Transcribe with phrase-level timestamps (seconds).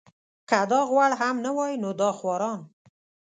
[0.49, 2.59] که دا غوړ هم نه وای نو دا خواران.